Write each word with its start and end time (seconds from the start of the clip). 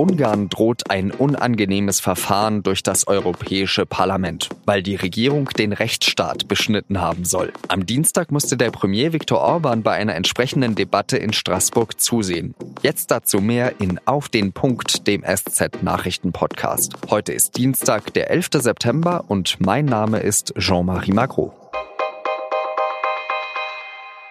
Ungarn 0.00 0.48
droht 0.48 0.90
ein 0.90 1.10
unangenehmes 1.10 2.00
Verfahren 2.00 2.62
durch 2.62 2.82
das 2.82 3.06
Europäische 3.06 3.84
Parlament, 3.84 4.48
weil 4.64 4.82
die 4.82 4.96
Regierung 4.96 5.50
den 5.50 5.74
Rechtsstaat 5.74 6.48
beschnitten 6.48 7.02
haben 7.02 7.26
soll. 7.26 7.52
Am 7.68 7.84
Dienstag 7.84 8.32
musste 8.32 8.56
der 8.56 8.70
Premier 8.70 9.12
Viktor 9.12 9.40
Orban 9.40 9.82
bei 9.82 9.92
einer 9.92 10.14
entsprechenden 10.14 10.74
Debatte 10.74 11.18
in 11.18 11.34
Straßburg 11.34 12.00
zusehen. 12.00 12.54
Jetzt 12.80 13.10
dazu 13.10 13.42
mehr 13.42 13.78
in 13.78 14.00
Auf 14.06 14.30
den 14.30 14.54
Punkt, 14.54 15.06
dem 15.06 15.22
SZ-Nachrichten-Podcast. 15.22 16.94
Heute 17.10 17.34
ist 17.34 17.58
Dienstag, 17.58 18.14
der 18.14 18.30
11. 18.30 18.48
September 18.54 19.24
und 19.28 19.58
mein 19.60 19.84
Name 19.84 20.20
ist 20.20 20.54
Jean-Marie 20.56 21.12
Magro. 21.12 21.59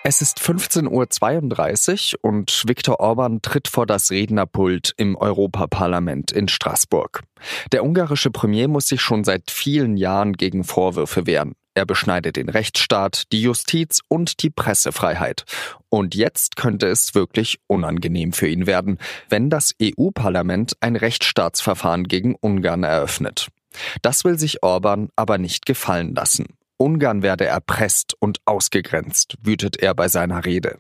Es 0.10 0.24
ist 0.24 0.40
15.32 0.40 2.16
Uhr 2.16 2.20
und 2.24 2.64
Viktor 2.66 3.00
Orban 3.00 3.44
tritt 3.44 3.68
vor 3.68 3.86
das 3.86 4.10
Rednerpult 4.10 4.92
im 4.98 5.16
Europaparlament 5.16 6.32
in 6.32 6.48
Straßburg. 6.48 7.22
Der 7.72 7.84
ungarische 7.84 8.32
Premier 8.32 8.68
muss 8.68 8.88
sich 8.88 9.02
schon 9.02 9.24
seit 9.24 9.52
vielen 9.52 9.98
Jahren 9.98 10.34
gegen 10.34 10.64
Vorwürfe 10.64 11.28
wehren. 11.28 11.54
Er 11.76 11.86
beschneidet 11.86 12.38
den 12.38 12.50
Rechtsstaat, 12.50 13.32
die 13.32 13.44
Justiz 13.44 14.00
und 14.08 14.42
die 14.42 14.50
Pressefreiheit. 14.50 15.44
Und 15.90 16.16
jetzt 16.16 16.56
könnte 16.56 16.88
es 16.88 17.14
wirklich 17.14 17.60
unangenehm 17.68 18.34
für 18.34 18.48
ihn 18.48 18.66
werden, 18.66 18.98
wenn 19.30 19.52
das 19.52 19.76
EU-Parlament 19.80 20.74
ein 20.80 20.96
Rechtsstaatsverfahren 20.96 22.06
gegen 22.06 22.34
Ungarn 22.34 22.82
eröffnet. 22.82 23.50
Das 24.02 24.26
will 24.26 24.40
sich 24.40 24.64
Orban 24.64 25.10
aber 25.16 25.38
nicht 25.38 25.68
gefallen 25.68 26.16
lassen. 26.16 26.48
Ungarn 26.82 27.22
werde 27.22 27.46
erpresst 27.46 28.16
und 28.20 28.40
ausgegrenzt, 28.46 29.36
wütet 29.44 29.78
er 29.78 29.94
bei 29.94 30.08
seiner 30.08 30.46
Rede. 30.46 30.80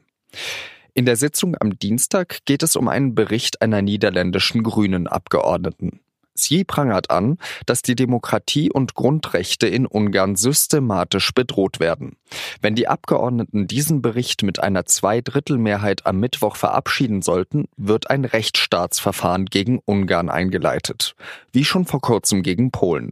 In 0.93 1.05
der 1.05 1.17
Sitzung 1.17 1.55
am 1.59 1.77
Dienstag 1.77 2.39
geht 2.45 2.63
es 2.63 2.75
um 2.77 2.87
einen 2.87 3.15
Bericht 3.15 3.61
einer 3.61 3.81
niederländischen 3.81 4.63
Grünen 4.63 5.07
Abgeordneten. 5.07 5.99
Sie 6.33 6.63
prangert 6.63 7.11
an, 7.11 7.37
dass 7.65 7.81
die 7.81 7.95
Demokratie 7.95 8.71
und 8.71 8.93
Grundrechte 8.95 9.67
in 9.67 9.85
Ungarn 9.85 10.37
systematisch 10.37 11.33
bedroht 11.33 11.81
werden. 11.81 12.15
Wenn 12.61 12.75
die 12.75 12.87
Abgeordneten 12.87 13.67
diesen 13.67 14.01
Bericht 14.01 14.41
mit 14.43 14.59
einer 14.59 14.85
Zweidrittelmehrheit 14.85 16.05
am 16.05 16.21
Mittwoch 16.21 16.55
verabschieden 16.55 17.21
sollten, 17.21 17.65
wird 17.75 18.09
ein 18.09 18.23
Rechtsstaatsverfahren 18.23 19.47
gegen 19.47 19.79
Ungarn 19.83 20.29
eingeleitet, 20.29 21.15
wie 21.51 21.65
schon 21.65 21.85
vor 21.85 21.99
kurzem 21.99 22.41
gegen 22.41 22.71
Polen. 22.71 23.11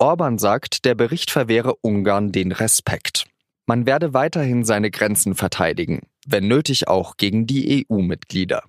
Orban 0.00 0.38
sagt, 0.38 0.86
der 0.86 0.94
Bericht 0.94 1.30
verwehre 1.30 1.74
Ungarn 1.82 2.32
den 2.32 2.52
Respekt. 2.52 3.26
Man 3.66 3.84
werde 3.84 4.14
weiterhin 4.14 4.64
seine 4.64 4.90
Grenzen 4.90 5.34
verteidigen, 5.34 6.06
wenn 6.26 6.48
nötig 6.48 6.88
auch 6.88 7.18
gegen 7.18 7.46
die 7.46 7.86
EU-Mitglieder. 7.86 8.62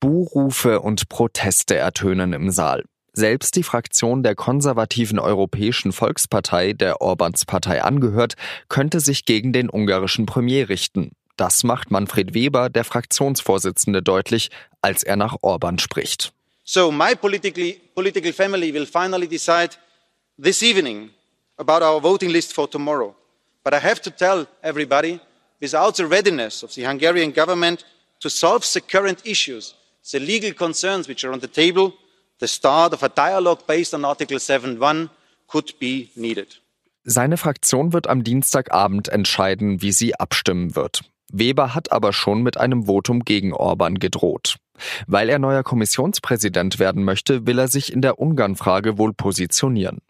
Buhrufe 0.00 0.80
und 0.80 1.10
Proteste 1.10 1.76
ertönen 1.76 2.32
im 2.32 2.50
Saal. 2.50 2.84
Selbst 3.12 3.56
die 3.56 3.64
Fraktion 3.64 4.22
der 4.22 4.34
konservativen 4.34 5.18
Europäischen 5.18 5.92
Volkspartei, 5.92 6.72
der 6.72 7.02
Orbans 7.02 7.44
Partei 7.44 7.82
angehört, 7.82 8.36
könnte 8.70 9.00
sich 9.00 9.26
gegen 9.26 9.52
den 9.52 9.68
ungarischen 9.68 10.24
Premier 10.24 10.70
richten. 10.70 11.10
Das 11.36 11.64
macht 11.64 11.90
Manfred 11.90 12.32
Weber, 12.32 12.70
der 12.70 12.84
Fraktionsvorsitzende, 12.84 14.02
deutlich, 14.02 14.48
als 14.80 15.02
er 15.02 15.16
nach 15.16 15.36
Orban 15.42 15.78
spricht. 15.78 16.32
So 16.64 16.90
my 16.90 17.14
political 17.14 18.32
family 18.32 18.72
will 18.72 18.86
finally 18.86 19.28
decide 19.28 19.70
this 20.38 20.62
evening 20.62 21.10
about 21.58 21.82
our 21.82 22.00
voting 22.00 22.30
list 22.30 22.52
for 22.52 22.68
tomorrow. 22.68 23.14
But 23.64 23.74
I 23.74 23.80
have 23.80 24.00
to 24.02 24.10
tell 24.10 24.46
everybody, 24.62 25.20
without 25.60 25.96
the 25.96 26.06
readiness 26.06 26.62
of 26.62 26.74
the 26.74 26.84
Hungarian 26.84 27.32
government 27.32 27.84
to 28.20 28.30
solve 28.30 28.64
the 28.72 28.80
current 28.80 29.26
issues, 29.26 29.74
the 30.12 30.20
legal 30.20 30.52
concerns 30.54 31.08
which 31.08 31.24
are 31.24 31.32
on 31.32 31.40
the 31.40 31.48
table, 31.48 31.94
the 32.38 32.46
start 32.46 32.92
of 32.92 33.02
a 33.02 33.08
dialogue 33.08 33.66
based 33.66 33.92
on 33.94 34.04
Article 34.04 34.38
7.1 34.38 35.10
could 35.48 35.74
be 35.80 36.10
needed. 36.14 36.60
Seine 37.04 37.36
Fraktion 37.36 37.92
wird 37.92 38.06
am 38.06 38.22
Dienstagabend 38.22 39.08
entscheiden, 39.08 39.82
wie 39.82 39.92
sie 39.92 40.14
abstimmen 40.14 40.76
wird. 40.76 41.02
Weber 41.32 41.74
hat 41.74 41.90
aber 41.90 42.12
schon 42.12 42.42
mit 42.42 42.58
einem 42.58 42.86
Votum 42.86 43.24
gegen 43.24 43.52
Orban 43.52 43.98
gedroht. 43.98 44.56
Weil 45.06 45.28
er 45.28 45.38
neuer 45.38 45.62
Kommissionspräsident 45.62 46.78
werden 46.78 47.04
möchte, 47.04 47.46
will 47.46 47.58
er 47.58 47.68
sich 47.68 47.92
in 47.92 48.02
der 48.02 48.18
Ungarn-Frage 48.20 48.98
wohl 48.98 49.12
positionieren. 49.12 50.00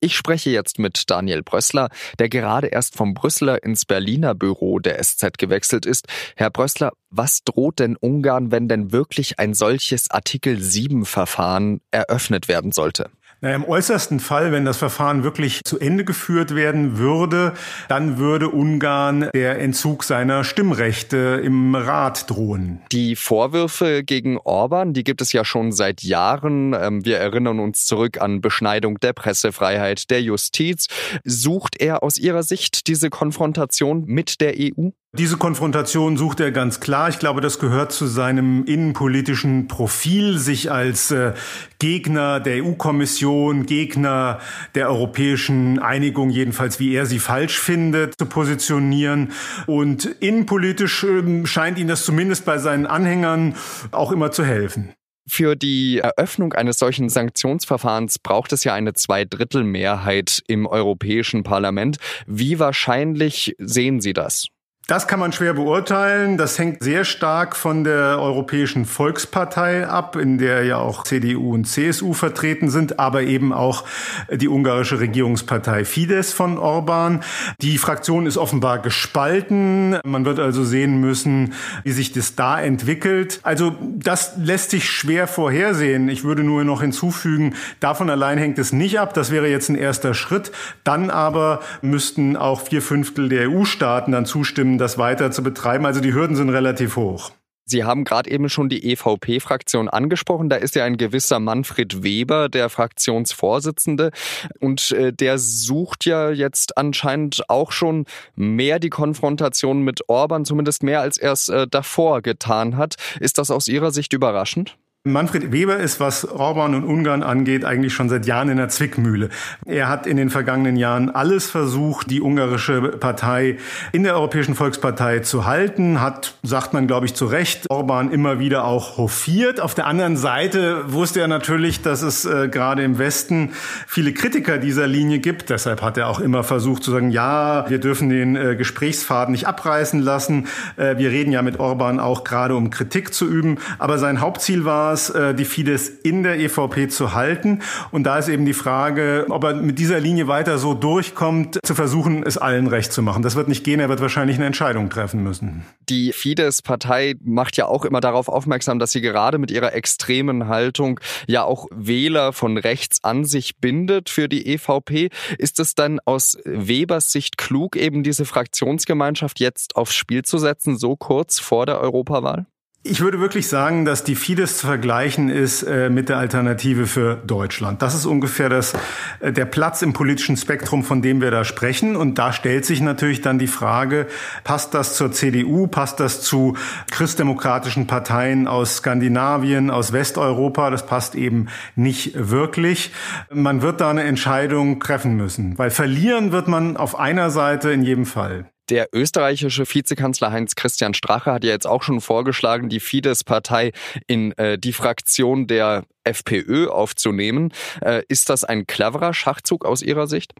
Ich 0.00 0.14
spreche 0.14 0.50
jetzt 0.50 0.78
mit 0.78 1.04
Daniel 1.10 1.42
Brössler, 1.42 1.88
der 2.18 2.28
gerade 2.28 2.66
erst 2.66 2.96
vom 2.96 3.14
Brüsseler 3.14 3.62
ins 3.62 3.86
Berliner 3.86 4.34
Büro 4.34 4.78
der 4.78 5.02
SZ 5.02 5.38
gewechselt 5.38 5.86
ist. 5.86 6.06
Herr 6.36 6.50
Brössler, 6.50 6.92
was 7.08 7.44
droht 7.44 7.78
denn 7.78 7.96
Ungarn, 7.96 8.50
wenn 8.50 8.68
denn 8.68 8.92
wirklich 8.92 9.38
ein 9.38 9.54
solches 9.54 10.10
Artikel 10.10 10.60
7 10.60 11.06
Verfahren 11.06 11.80
eröffnet 11.92 12.46
werden 12.46 12.72
sollte? 12.72 13.10
Na, 13.42 13.54
Im 13.54 13.64
äußersten 13.64 14.18
Fall, 14.18 14.50
wenn 14.50 14.64
das 14.64 14.78
Verfahren 14.78 15.22
wirklich 15.22 15.60
zu 15.62 15.78
Ende 15.78 16.06
geführt 16.06 16.54
werden 16.54 16.96
würde, 16.96 17.52
dann 17.86 18.16
würde 18.16 18.48
Ungarn 18.48 19.28
der 19.34 19.60
Entzug 19.60 20.04
seiner 20.04 20.42
Stimmrechte 20.42 21.42
im 21.44 21.74
Rat 21.74 22.30
drohen. 22.30 22.80
Die 22.92 23.14
Vorwürfe 23.14 24.04
gegen 24.04 24.38
Orban, 24.38 24.94
die 24.94 25.04
gibt 25.04 25.20
es 25.20 25.34
ja 25.34 25.44
schon 25.44 25.72
seit 25.72 26.02
Jahren. 26.02 26.72
Ähm, 26.72 27.04
wir 27.04 27.18
erinnern 27.18 27.60
uns 27.60 27.84
zurück 27.84 28.22
an 28.22 28.40
Beschneidung 28.40 29.00
der 29.00 29.12
Pressefreiheit, 29.12 30.10
der 30.10 30.22
Justiz. 30.22 30.86
Sucht 31.22 31.78
er 31.78 32.02
aus 32.02 32.16
Ihrer 32.16 32.42
Sicht 32.42 32.86
diese 32.86 33.10
Konfrontation 33.10 34.04
mit 34.06 34.40
der 34.40 34.54
EU? 34.56 34.88
Diese 35.18 35.38
Konfrontation 35.38 36.18
sucht 36.18 36.40
er 36.40 36.52
ganz 36.52 36.78
klar. 36.78 37.08
Ich 37.08 37.18
glaube, 37.18 37.40
das 37.40 37.58
gehört 37.58 37.90
zu 37.90 38.06
seinem 38.06 38.64
innenpolitischen 38.66 39.66
Profil, 39.66 40.38
sich 40.38 40.70
als 40.70 41.10
äh, 41.10 41.32
Gegner 41.78 42.38
der 42.38 42.62
EU-Kommission, 42.62 43.64
Gegner 43.64 44.40
der 44.74 44.90
europäischen 44.90 45.78
Einigung, 45.78 46.28
jedenfalls 46.28 46.80
wie 46.80 46.94
er 46.94 47.06
sie 47.06 47.18
falsch 47.18 47.58
findet, 47.58 48.18
zu 48.18 48.26
positionieren. 48.26 49.32
Und 49.66 50.04
innenpolitisch 50.04 51.04
äh, 51.04 51.46
scheint 51.46 51.78
ihn 51.78 51.88
das 51.88 52.04
zumindest 52.04 52.44
bei 52.44 52.58
seinen 52.58 52.84
Anhängern 52.84 53.54
auch 53.92 54.12
immer 54.12 54.32
zu 54.32 54.44
helfen. 54.44 54.92
Für 55.26 55.56
die 55.56 55.98
Eröffnung 55.98 56.52
eines 56.52 56.78
solchen 56.78 57.08
Sanktionsverfahrens 57.08 58.18
braucht 58.18 58.52
es 58.52 58.64
ja 58.64 58.74
eine 58.74 58.92
Zweidrittelmehrheit 58.92 60.42
im 60.46 60.66
Europäischen 60.66 61.42
Parlament. 61.42 61.96
Wie 62.26 62.58
wahrscheinlich 62.58 63.54
sehen 63.58 64.00
Sie 64.00 64.12
das? 64.12 64.48
Das 64.88 65.08
kann 65.08 65.18
man 65.18 65.32
schwer 65.32 65.52
beurteilen. 65.52 66.38
Das 66.38 66.60
hängt 66.60 66.80
sehr 66.80 67.04
stark 67.04 67.56
von 67.56 67.82
der 67.82 68.20
Europäischen 68.20 68.84
Volkspartei 68.84 69.84
ab, 69.88 70.14
in 70.14 70.38
der 70.38 70.62
ja 70.62 70.78
auch 70.78 71.02
CDU 71.02 71.54
und 71.54 71.64
CSU 71.64 72.12
vertreten 72.12 72.70
sind, 72.70 73.00
aber 73.00 73.22
eben 73.22 73.52
auch 73.52 73.82
die 74.30 74.46
ungarische 74.46 75.00
Regierungspartei 75.00 75.84
Fidesz 75.84 76.32
von 76.32 76.56
Orban. 76.56 77.24
Die 77.62 77.78
Fraktion 77.78 78.26
ist 78.26 78.36
offenbar 78.36 78.78
gespalten. 78.78 79.98
Man 80.04 80.24
wird 80.24 80.38
also 80.38 80.62
sehen 80.62 81.00
müssen, 81.00 81.54
wie 81.82 81.90
sich 81.90 82.12
das 82.12 82.36
da 82.36 82.60
entwickelt. 82.60 83.40
Also 83.42 83.74
das 83.80 84.34
lässt 84.36 84.70
sich 84.70 84.88
schwer 84.88 85.26
vorhersehen. 85.26 86.08
Ich 86.08 86.22
würde 86.22 86.44
nur 86.44 86.62
noch 86.62 86.82
hinzufügen, 86.82 87.56
davon 87.80 88.08
allein 88.08 88.38
hängt 88.38 88.60
es 88.60 88.72
nicht 88.72 89.00
ab. 89.00 89.14
Das 89.14 89.32
wäre 89.32 89.48
jetzt 89.48 89.68
ein 89.68 89.74
erster 89.74 90.14
Schritt. 90.14 90.52
Dann 90.84 91.10
aber 91.10 91.58
müssten 91.82 92.36
auch 92.36 92.60
vier 92.60 92.82
Fünftel 92.82 93.28
der 93.28 93.50
EU-Staaten 93.50 94.12
dann 94.12 94.26
zustimmen, 94.26 94.75
das 94.78 94.98
weiter 94.98 95.30
zu 95.30 95.42
betreiben. 95.42 95.86
Also 95.86 96.00
die 96.00 96.14
Hürden 96.14 96.36
sind 96.36 96.50
relativ 96.50 96.96
hoch. 96.96 97.32
Sie 97.68 97.82
haben 97.82 98.04
gerade 98.04 98.30
eben 98.30 98.48
schon 98.48 98.68
die 98.68 98.92
EVP-Fraktion 98.92 99.88
angesprochen. 99.88 100.48
Da 100.48 100.54
ist 100.54 100.76
ja 100.76 100.84
ein 100.84 100.96
gewisser 100.96 101.40
Manfred 101.40 102.04
Weber, 102.04 102.48
der 102.48 102.68
Fraktionsvorsitzende. 102.68 104.12
Und 104.60 104.92
äh, 104.92 105.12
der 105.12 105.38
sucht 105.38 106.04
ja 106.04 106.30
jetzt 106.30 106.78
anscheinend 106.78 107.50
auch 107.50 107.72
schon 107.72 108.06
mehr 108.36 108.78
die 108.78 108.90
Konfrontation 108.90 109.82
mit 109.82 110.08
Orban, 110.08 110.44
zumindest 110.44 110.84
mehr 110.84 111.00
als 111.00 111.18
er 111.18 111.32
es 111.32 111.48
äh, 111.48 111.66
davor 111.66 112.22
getan 112.22 112.76
hat. 112.76 112.94
Ist 113.18 113.38
das 113.38 113.50
aus 113.50 113.66
Ihrer 113.66 113.90
Sicht 113.90 114.12
überraschend? 114.12 114.76
Manfred 115.06 115.52
Weber 115.52 115.78
ist, 115.78 116.00
was 116.00 116.28
Orban 116.28 116.74
und 116.74 116.84
Ungarn 116.84 117.22
angeht, 117.22 117.64
eigentlich 117.64 117.94
schon 117.94 118.08
seit 118.08 118.26
Jahren 118.26 118.48
in 118.48 118.56
der 118.56 118.68
Zwickmühle. 118.68 119.28
Er 119.64 119.88
hat 119.88 120.06
in 120.06 120.16
den 120.16 120.30
vergangenen 120.30 120.76
Jahren 120.76 121.10
alles 121.10 121.48
versucht, 121.48 122.10
die 122.10 122.20
ungarische 122.20 122.82
Partei 122.82 123.58
in 123.92 124.02
der 124.02 124.14
Europäischen 124.14 124.56
Volkspartei 124.56 125.20
zu 125.20 125.46
halten, 125.46 126.00
hat, 126.00 126.34
sagt 126.42 126.72
man, 126.72 126.88
glaube 126.88 127.06
ich, 127.06 127.14
zu 127.14 127.26
Recht, 127.26 127.70
Orban 127.70 128.10
immer 128.10 128.40
wieder 128.40 128.64
auch 128.64 128.96
hofiert. 128.96 129.60
Auf 129.60 129.74
der 129.74 129.86
anderen 129.86 130.16
Seite 130.16 130.92
wusste 130.92 131.20
er 131.20 131.28
natürlich, 131.28 131.82
dass 131.82 132.02
es 132.02 132.24
äh, 132.24 132.48
gerade 132.48 132.82
im 132.82 132.98
Westen 132.98 133.52
viele 133.86 134.12
Kritiker 134.12 134.58
dieser 134.58 134.88
Linie 134.88 135.20
gibt. 135.20 135.50
Deshalb 135.50 135.82
hat 135.82 135.96
er 135.96 136.08
auch 136.08 136.18
immer 136.18 136.42
versucht 136.42 136.82
zu 136.82 136.90
sagen, 136.90 137.10
ja, 137.10 137.68
wir 137.68 137.78
dürfen 137.78 138.08
den 138.08 138.34
äh, 138.34 138.56
Gesprächsfaden 138.56 139.32
nicht 139.32 139.46
abreißen 139.46 140.00
lassen. 140.00 140.48
Äh, 140.76 140.98
wir 140.98 141.10
reden 141.10 141.30
ja 141.30 141.42
mit 141.42 141.60
Orban 141.60 142.00
auch 142.00 142.24
gerade, 142.24 142.56
um 142.56 142.70
Kritik 142.70 143.14
zu 143.14 143.26
üben. 143.26 143.58
Aber 143.78 143.98
sein 143.98 144.20
Hauptziel 144.20 144.64
war 144.64 144.95
es, 144.96 145.10
äh, 145.10 145.34
die 145.34 145.44
Fidesz 145.44 145.88
in 145.88 146.22
der 146.22 146.38
EVP 146.40 146.88
zu 146.88 147.14
halten. 147.14 147.60
Und 147.90 148.04
da 148.04 148.18
ist 148.18 148.28
eben 148.28 148.44
die 148.44 148.54
Frage, 148.54 149.26
ob 149.28 149.44
er 149.44 149.54
mit 149.54 149.78
dieser 149.78 150.00
Linie 150.00 150.26
weiter 150.26 150.58
so 150.58 150.74
durchkommt, 150.74 151.58
zu 151.64 151.74
versuchen, 151.74 152.22
es 152.24 152.38
allen 152.38 152.66
recht 152.66 152.92
zu 152.92 153.02
machen. 153.02 153.22
Das 153.22 153.36
wird 153.36 153.48
nicht 153.48 153.62
gehen, 153.64 153.80
er 153.80 153.88
wird 153.88 154.00
wahrscheinlich 154.00 154.36
eine 154.36 154.46
Entscheidung 154.46 154.90
treffen 154.90 155.22
müssen. 155.22 155.64
Die 155.88 156.12
Fidesz-Partei 156.12 157.14
macht 157.22 157.56
ja 157.56 157.66
auch 157.66 157.84
immer 157.84 158.00
darauf 158.00 158.28
aufmerksam, 158.28 158.78
dass 158.78 158.92
sie 158.92 159.00
gerade 159.00 159.38
mit 159.38 159.50
ihrer 159.50 159.74
extremen 159.74 160.48
Haltung 160.48 160.98
ja 161.26 161.44
auch 161.44 161.66
Wähler 161.70 162.32
von 162.32 162.56
rechts 162.56 163.04
an 163.04 163.24
sich 163.24 163.58
bindet 163.58 164.08
für 164.08 164.28
die 164.28 164.46
EVP. 164.46 165.10
Ist 165.38 165.60
es 165.60 165.74
dann 165.74 166.00
aus 166.04 166.38
Webers 166.44 167.12
Sicht 167.12 167.36
klug, 167.38 167.76
eben 167.76 168.02
diese 168.02 168.24
Fraktionsgemeinschaft 168.24 169.38
jetzt 169.40 169.76
aufs 169.76 169.94
Spiel 169.94 170.24
zu 170.24 170.38
setzen, 170.38 170.78
so 170.78 170.96
kurz 170.96 171.38
vor 171.38 171.66
der 171.66 171.80
Europawahl? 171.80 172.46
Ich 172.88 173.00
würde 173.00 173.18
wirklich 173.18 173.48
sagen, 173.48 173.84
dass 173.84 174.04
die 174.04 174.14
Fidesz 174.14 174.58
zu 174.58 174.66
vergleichen 174.66 175.28
ist 175.28 175.64
äh, 175.64 175.90
mit 175.90 176.08
der 176.08 176.18
Alternative 176.18 176.86
für 176.86 177.16
Deutschland. 177.16 177.82
Das 177.82 177.96
ist 177.96 178.06
ungefähr 178.06 178.48
das, 178.48 178.74
äh, 179.18 179.32
der 179.32 179.44
Platz 179.44 179.82
im 179.82 179.92
politischen 179.92 180.36
Spektrum, 180.36 180.84
von 180.84 181.02
dem 181.02 181.20
wir 181.20 181.32
da 181.32 181.44
sprechen. 181.44 181.96
Und 181.96 182.16
da 182.18 182.32
stellt 182.32 182.64
sich 182.64 182.80
natürlich 182.80 183.22
dann 183.22 183.40
die 183.40 183.48
Frage, 183.48 184.06
passt 184.44 184.72
das 184.72 184.94
zur 184.94 185.10
CDU, 185.10 185.66
passt 185.66 185.98
das 185.98 186.22
zu 186.22 186.56
christdemokratischen 186.92 187.88
Parteien 187.88 188.46
aus 188.46 188.76
Skandinavien, 188.76 189.70
aus 189.70 189.92
Westeuropa? 189.92 190.70
Das 190.70 190.86
passt 190.86 191.16
eben 191.16 191.48
nicht 191.74 192.12
wirklich. 192.14 192.92
Man 193.32 193.62
wird 193.62 193.80
da 193.80 193.90
eine 193.90 194.04
Entscheidung 194.04 194.78
treffen 194.78 195.16
müssen, 195.16 195.58
weil 195.58 195.70
verlieren 195.70 196.30
wird 196.30 196.46
man 196.46 196.76
auf 196.76 196.96
einer 196.96 197.30
Seite 197.30 197.72
in 197.72 197.82
jedem 197.82 198.06
Fall. 198.06 198.46
Der 198.68 198.88
österreichische 198.92 199.64
Vizekanzler 199.64 200.32
Heinz 200.32 200.56
Christian 200.56 200.92
Strache 200.92 201.32
hat 201.32 201.44
ja 201.44 201.50
jetzt 201.50 201.66
auch 201.66 201.82
schon 201.82 202.00
vorgeschlagen, 202.00 202.68
die 202.68 202.80
Fidesz-Partei 202.80 203.72
in 204.08 204.32
äh, 204.38 204.58
die 204.58 204.72
Fraktion 204.72 205.46
der 205.46 205.84
FPÖ 206.02 206.68
aufzunehmen. 206.68 207.52
Äh, 207.80 208.02
ist 208.08 208.28
das 208.28 208.42
ein 208.44 208.66
cleverer 208.66 209.14
Schachzug 209.14 209.64
aus 209.64 209.82
Ihrer 209.82 210.08
Sicht? 210.08 210.32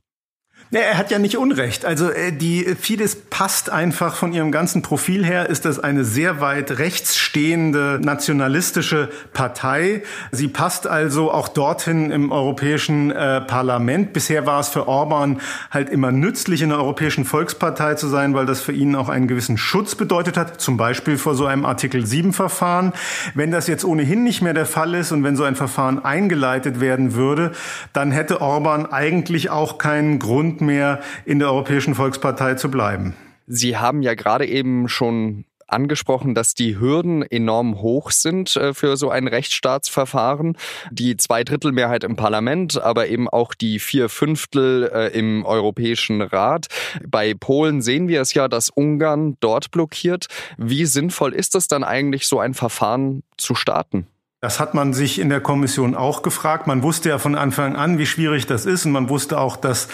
Ja, 0.72 0.80
er 0.80 0.98
hat 0.98 1.12
ja 1.12 1.20
nicht 1.20 1.38
Unrecht. 1.38 1.84
Also 1.84 2.10
äh, 2.10 2.32
die 2.32 2.64
Fidesz 2.64 3.14
passt 3.30 3.70
einfach 3.70 4.16
von 4.16 4.32
ihrem 4.32 4.50
ganzen 4.50 4.82
Profil 4.82 5.24
her, 5.24 5.48
ist 5.48 5.64
das 5.64 5.78
eine 5.78 6.04
sehr 6.04 6.40
weit 6.40 6.80
rechts 6.80 7.16
stehende 7.16 8.00
nationalistische 8.02 9.08
Partei. 9.32 10.02
Sie 10.32 10.48
passt 10.48 10.88
also 10.88 11.30
auch 11.30 11.46
dorthin 11.46 12.10
im 12.10 12.32
Europäischen 12.32 13.12
äh, 13.12 13.42
Parlament. 13.42 14.12
Bisher 14.12 14.44
war 14.44 14.58
es 14.58 14.68
für 14.68 14.88
Orban 14.88 15.40
halt 15.70 15.88
immer 15.88 16.10
nützlich, 16.10 16.62
in 16.62 16.70
der 16.70 16.78
Europäischen 16.78 17.24
Volkspartei 17.24 17.94
zu 17.94 18.08
sein, 18.08 18.34
weil 18.34 18.46
das 18.46 18.60
für 18.60 18.72
ihn 18.72 18.96
auch 18.96 19.08
einen 19.08 19.28
gewissen 19.28 19.58
Schutz 19.58 19.94
bedeutet 19.94 20.36
hat, 20.36 20.60
zum 20.60 20.76
Beispiel 20.76 21.16
vor 21.16 21.36
so 21.36 21.46
einem 21.46 21.64
Artikel 21.64 22.04
7 22.04 22.32
Verfahren. 22.32 22.92
Wenn 23.34 23.52
das 23.52 23.68
jetzt 23.68 23.84
ohnehin 23.84 24.24
nicht 24.24 24.42
mehr 24.42 24.54
der 24.54 24.66
Fall 24.66 24.94
ist 24.94 25.12
und 25.12 25.22
wenn 25.22 25.36
so 25.36 25.44
ein 25.44 25.54
Verfahren 25.54 26.04
eingeleitet 26.04 26.80
werden 26.80 27.14
würde, 27.14 27.52
dann 27.92 28.10
hätte 28.10 28.40
Orban 28.40 28.86
eigentlich 28.86 29.50
auch 29.50 29.78
keinen 29.78 30.18
Grund, 30.18 30.55
Grund 30.56 30.60
mehr, 30.60 31.00
in 31.24 31.38
der 31.38 31.48
Europäischen 31.48 31.94
Volkspartei 31.94 32.54
zu 32.54 32.70
bleiben. 32.70 33.14
Sie 33.46 33.76
haben 33.76 34.02
ja 34.02 34.14
gerade 34.14 34.46
eben 34.46 34.88
schon 34.88 35.44
angesprochen, 35.68 36.34
dass 36.34 36.54
die 36.54 36.78
Hürden 36.78 37.22
enorm 37.22 37.82
hoch 37.82 38.12
sind 38.12 38.56
äh, 38.56 38.72
für 38.72 38.96
so 38.96 39.10
ein 39.10 39.26
Rechtsstaatsverfahren. 39.26 40.56
Die 40.92 41.16
Zweidrittelmehrheit 41.16 42.04
im 42.04 42.14
Parlament, 42.14 42.80
aber 42.80 43.08
eben 43.08 43.28
auch 43.28 43.52
die 43.52 43.80
vier 43.80 44.08
Fünftel 44.08 44.88
äh, 44.92 45.18
im 45.18 45.44
Europäischen 45.44 46.22
Rat. 46.22 46.66
Bei 47.06 47.34
Polen 47.34 47.82
sehen 47.82 48.06
wir 48.06 48.20
es 48.20 48.32
ja, 48.32 48.46
dass 48.46 48.70
Ungarn 48.70 49.36
dort 49.40 49.72
blockiert. 49.72 50.26
Wie 50.56 50.86
sinnvoll 50.86 51.34
ist 51.34 51.56
es 51.56 51.66
dann 51.66 51.82
eigentlich, 51.82 52.28
so 52.28 52.38
ein 52.38 52.54
Verfahren 52.54 53.24
zu 53.36 53.56
starten? 53.56 54.06
Das 54.46 54.60
hat 54.60 54.74
man 54.74 54.94
sich 54.94 55.18
in 55.18 55.28
der 55.28 55.40
Kommission 55.40 55.96
auch 55.96 56.22
gefragt. 56.22 56.68
Man 56.68 56.84
wusste 56.84 57.08
ja 57.08 57.18
von 57.18 57.34
Anfang 57.34 57.74
an, 57.74 57.98
wie 57.98 58.06
schwierig 58.06 58.46
das 58.46 58.64
ist. 58.64 58.86
Und 58.86 58.92
man 58.92 59.08
wusste 59.08 59.40
auch, 59.40 59.56
dass 59.56 59.88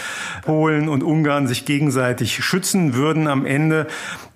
Polen 0.45 0.91
und 0.91 1.03
Ungarn 1.03 1.47
sich 1.47 1.65
gegenseitig 1.65 2.45
schützen 2.45 2.93
würden 2.93 3.29
am 3.29 3.47
Ende. 3.47 3.87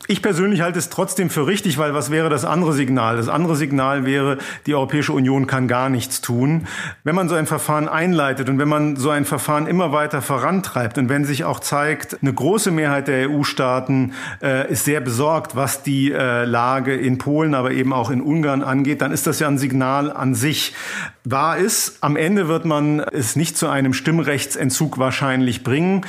Ich 0.08 0.22
persönlich 0.22 0.60
halte 0.60 0.78
es 0.78 0.88
trotzdem 0.88 1.30
für 1.30 1.48
richtig, 1.48 1.78
weil 1.78 1.92
was 1.92 2.10
wäre 2.10 2.28
das 2.28 2.44
andere 2.44 2.72
Signal? 2.72 3.16
Das 3.16 3.28
andere 3.28 3.56
Signal 3.56 4.04
wäre, 4.04 4.38
die 4.66 4.74
Europäische 4.74 5.12
Union 5.12 5.48
kann 5.48 5.66
gar 5.66 5.88
nichts 5.88 6.20
tun. 6.20 6.68
Wenn 7.02 7.16
man 7.16 7.28
so 7.28 7.34
ein 7.34 7.46
Verfahren 7.46 7.88
einleitet 7.88 8.48
und 8.48 8.60
wenn 8.60 8.68
man 8.68 8.94
so 8.94 9.10
ein 9.10 9.24
Verfahren 9.24 9.66
immer 9.66 9.90
weiter 9.90 10.22
vorantreibt 10.22 10.98
und 10.98 11.08
wenn 11.08 11.24
sich 11.24 11.42
auch 11.44 11.58
zeigt, 11.58 12.18
eine 12.22 12.32
große 12.32 12.70
Mehrheit 12.70 13.08
der 13.08 13.28
EU-Staaten 13.28 14.12
äh, 14.42 14.70
ist 14.70 14.84
sehr 14.84 15.00
besorgt, 15.00 15.56
was 15.56 15.82
die 15.82 16.12
äh, 16.12 16.44
Lage 16.44 16.94
in 16.94 17.18
Polen, 17.18 17.54
aber 17.54 17.72
eben 17.72 17.92
auch 17.92 18.10
in 18.10 18.20
Ungarn 18.20 18.62
angeht, 18.62 19.00
dann 19.00 19.10
ist 19.10 19.26
das 19.26 19.40
ja 19.40 19.48
ein 19.48 19.58
Signal 19.58 20.12
an 20.12 20.36
sich. 20.36 20.72
Wahr 21.24 21.56
ist, 21.56 21.98
am 22.02 22.14
Ende 22.14 22.46
wird 22.46 22.64
man 22.64 23.00
es 23.00 23.34
nicht 23.34 23.58
zu 23.58 23.66
einem 23.66 23.92
Stimmrechtsentzug 23.92 24.98
wahrscheinlich 24.98 25.64
bringen. 25.64 26.06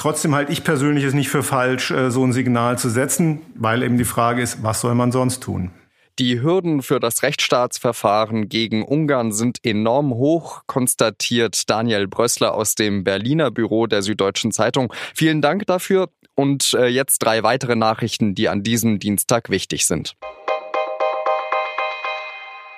Trotzdem 0.00 0.34
halte 0.34 0.50
ich 0.50 0.64
persönlich 0.64 1.04
es 1.04 1.12
nicht 1.12 1.28
für 1.28 1.42
falsch, 1.42 1.90
äh, 1.90 2.10
so 2.10 2.24
ein 2.24 2.32
Signal 2.32 2.78
zu 2.78 2.88
setzen, 2.88 3.42
weil 3.54 3.82
eben 3.82 3.98
die 3.98 4.06
Frage 4.06 4.40
ist, 4.40 4.62
was 4.62 4.80
soll 4.80 4.94
man 4.94 5.12
sonst 5.12 5.42
tun? 5.42 5.72
Die 6.18 6.40
Hürden 6.40 6.80
für 6.80 7.00
das 7.00 7.22
Rechtsstaatsverfahren 7.22 8.48
gegen 8.48 8.82
Ungarn 8.82 9.30
sind 9.30 9.58
enorm 9.62 10.14
hoch, 10.14 10.62
konstatiert 10.66 11.68
Daniel 11.68 12.08
Brössler 12.08 12.54
aus 12.54 12.76
dem 12.76 13.04
Berliner 13.04 13.50
Büro 13.50 13.86
der 13.86 14.00
Süddeutschen 14.00 14.52
Zeitung. 14.52 14.90
Vielen 15.14 15.42
Dank 15.42 15.66
dafür 15.66 16.08
und 16.34 16.72
äh, 16.72 16.86
jetzt 16.86 17.18
drei 17.18 17.42
weitere 17.42 17.76
Nachrichten, 17.76 18.34
die 18.34 18.48
an 18.48 18.62
diesem 18.62 19.00
Dienstag 19.00 19.50
wichtig 19.50 19.84
sind. 19.84 20.14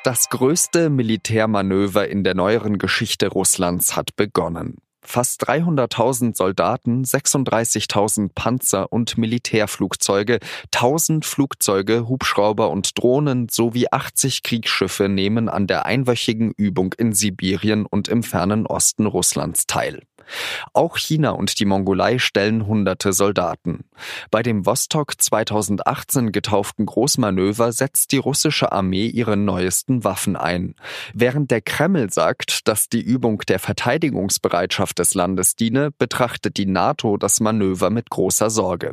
Das 0.03 0.29
größte 0.29 0.91
Militärmanöver 0.91 2.09
in 2.09 2.25
der 2.25 2.35
neueren 2.35 2.79
Geschichte 2.79 3.29
Russlands 3.29 3.95
hat 3.95 4.17
begonnen. 4.17 4.79
Fast 5.04 5.49
300.000 5.49 6.37
Soldaten, 6.37 7.04
36.000 7.04 8.31
Panzer 8.34 8.93
und 8.93 9.19
Militärflugzeuge, 9.19 10.38
1000 10.72 11.25
Flugzeuge, 11.25 12.08
Hubschrauber 12.08 12.70
und 12.70 12.99
Drohnen 12.99 13.49
sowie 13.49 13.88
80 13.90 14.43
Kriegsschiffe 14.43 15.08
nehmen 15.08 15.49
an 15.49 15.66
der 15.66 15.87
einwöchigen 15.87 16.52
Übung 16.56 16.94
in 16.96 17.12
Sibirien 17.12 17.84
und 17.84 18.08
im 18.08 18.22
fernen 18.22 18.66
Osten 18.66 19.06
Russlands 19.06 19.66
teil. 19.66 20.02
Auch 20.73 20.97
China 20.97 21.31
und 21.31 21.59
die 21.59 21.65
Mongolei 21.65 22.19
stellen 22.19 22.67
hunderte 22.67 23.13
Soldaten. 23.13 23.85
Bei 24.31 24.43
dem 24.43 24.67
Vostok 24.67 25.21
2018 25.21 26.33
getauften 26.33 26.87
Großmanöver 26.87 27.73
setzt 27.73 28.13
die 28.13 28.19
russische 28.19 28.73
Armee 28.73 29.07
ihre 29.07 29.37
neuesten 29.37 30.05
Waffen 30.05 30.37
ein. 30.37 30.75
Während 31.15 31.51
der 31.51 31.61
Kreml 31.61 32.13
sagt, 32.13 32.69
dass 32.69 32.89
die 32.89 33.03
Übung 33.03 33.39
der 33.49 33.59
Verteidigungsbereitschaft 33.59 34.99
des 34.99 35.15
Landes 35.15 35.57
diene, 35.57 35.91
betrachtet 35.91 36.57
die 36.57 36.67
NATO 36.67 37.17
das 37.17 37.41
Manöver 37.41 37.91
mit 37.91 38.11
großer 38.11 38.51
Sorge. 38.51 38.93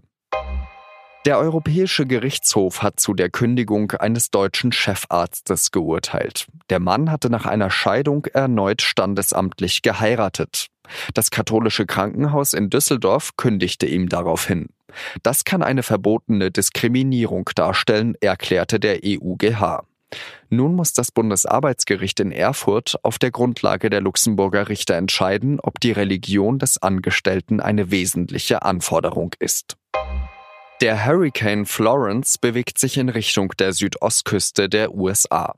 Der 1.25 1.37
Europäische 1.37 2.05
Gerichtshof 2.05 2.81
hat 2.81 2.99
zu 2.99 3.13
der 3.13 3.29
Kündigung 3.29 3.91
eines 3.91 4.31
deutschen 4.31 4.71
Chefarztes 4.71 5.71
geurteilt. 5.71 6.47
Der 6.69 6.79
Mann 6.79 7.11
hatte 7.11 7.29
nach 7.29 7.45
einer 7.45 7.69
Scheidung 7.69 8.25
erneut 8.25 8.81
standesamtlich 8.81 9.81
geheiratet. 9.81 10.67
Das 11.13 11.31
katholische 11.31 11.85
Krankenhaus 11.85 12.53
in 12.53 12.69
Düsseldorf 12.69 13.35
kündigte 13.37 13.85
ihm 13.85 14.09
daraufhin. 14.09 14.69
Das 15.23 15.43
kann 15.43 15.61
eine 15.61 15.83
verbotene 15.83 16.51
Diskriminierung 16.51 17.49
darstellen, 17.55 18.15
erklärte 18.21 18.79
der 18.79 18.99
EUGH. 19.03 19.83
Nun 20.49 20.73
muss 20.73 20.93
das 20.93 21.11
Bundesarbeitsgericht 21.11 22.19
in 22.19 22.31
Erfurt 22.31 22.95
auf 23.03 23.19
der 23.19 23.29
Grundlage 23.29 23.89
der 23.89 24.01
Luxemburger 24.01 24.67
Richter 24.67 24.95
entscheiden, 24.95 25.59
ob 25.59 25.79
die 25.79 25.91
Religion 25.91 26.57
des 26.57 26.81
Angestellten 26.81 27.59
eine 27.59 27.91
wesentliche 27.91 28.63
Anforderung 28.63 29.35
ist. 29.39 29.77
Der 30.81 31.05
Hurricane 31.05 31.65
Florence 31.65 32.37
bewegt 32.37 32.79
sich 32.79 32.97
in 32.97 33.09
Richtung 33.09 33.53
der 33.59 33.73
Südostküste 33.73 34.69
der 34.69 34.95
USA. 34.95 35.53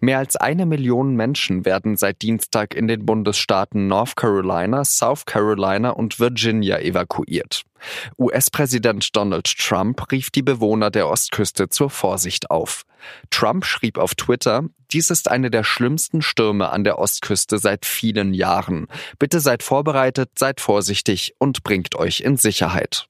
Mehr 0.00 0.18
als 0.18 0.36
eine 0.36 0.66
Million 0.66 1.14
Menschen 1.14 1.64
werden 1.64 1.96
seit 1.96 2.22
Dienstag 2.22 2.74
in 2.74 2.88
den 2.88 3.04
Bundesstaaten 3.06 3.88
North 3.88 4.16
Carolina, 4.16 4.84
South 4.84 5.24
Carolina 5.26 5.90
und 5.90 6.18
Virginia 6.20 6.78
evakuiert. 6.78 7.62
US-Präsident 8.18 9.14
Donald 9.14 9.44
Trump 9.58 10.10
rief 10.10 10.30
die 10.30 10.42
Bewohner 10.42 10.90
der 10.90 11.08
Ostküste 11.08 11.68
zur 11.68 11.90
Vorsicht 11.90 12.50
auf. 12.50 12.84
Trump 13.30 13.64
schrieb 13.66 13.98
auf 13.98 14.14
Twitter, 14.14 14.64
dies 14.92 15.10
ist 15.10 15.30
eine 15.30 15.50
der 15.50 15.64
schlimmsten 15.64 16.22
Stürme 16.22 16.70
an 16.70 16.84
der 16.84 16.98
Ostküste 16.98 17.58
seit 17.58 17.84
vielen 17.84 18.32
Jahren. 18.32 18.86
Bitte 19.18 19.40
seid 19.40 19.62
vorbereitet, 19.62 20.30
seid 20.38 20.60
vorsichtig 20.60 21.34
und 21.38 21.64
bringt 21.64 21.96
euch 21.96 22.20
in 22.20 22.36
Sicherheit. 22.36 23.08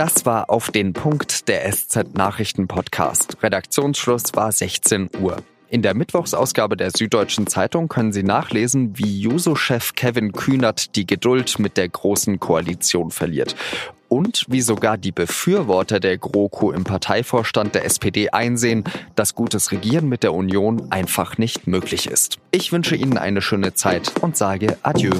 Das 0.00 0.24
war 0.24 0.48
auf 0.48 0.70
den 0.70 0.94
Punkt 0.94 1.46
der 1.46 1.70
SZ 1.70 2.14
Nachrichten 2.14 2.68
Podcast. 2.68 3.36
Redaktionsschluss 3.42 4.32
war 4.32 4.50
16 4.50 5.10
Uhr. 5.20 5.36
In 5.68 5.82
der 5.82 5.92
Mittwochsausgabe 5.92 6.78
der 6.78 6.90
Süddeutschen 6.90 7.46
Zeitung 7.46 7.88
können 7.88 8.10
Sie 8.10 8.22
nachlesen, 8.22 8.96
wie 8.96 9.20
Juso-Chef 9.20 9.94
Kevin 9.96 10.32
Kühnert 10.32 10.96
die 10.96 11.04
Geduld 11.04 11.58
mit 11.58 11.76
der 11.76 11.90
Großen 11.90 12.40
Koalition 12.40 13.10
verliert 13.10 13.54
und 14.08 14.46
wie 14.48 14.62
sogar 14.62 14.96
die 14.96 15.12
Befürworter 15.12 16.00
der 16.00 16.16
GroKo 16.16 16.72
im 16.72 16.84
Parteivorstand 16.84 17.74
der 17.74 17.84
SPD 17.84 18.30
einsehen, 18.30 18.84
dass 19.16 19.34
gutes 19.34 19.70
Regieren 19.70 20.08
mit 20.08 20.22
der 20.22 20.32
Union 20.32 20.90
einfach 20.90 21.36
nicht 21.36 21.66
möglich 21.66 22.06
ist. 22.06 22.38
Ich 22.52 22.72
wünsche 22.72 22.96
Ihnen 22.96 23.18
eine 23.18 23.42
schöne 23.42 23.74
Zeit 23.74 24.14
und 24.22 24.34
sage 24.34 24.78
Adieu. 24.82 25.12